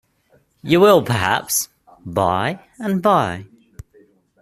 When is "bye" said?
2.03-2.59, 3.03-3.45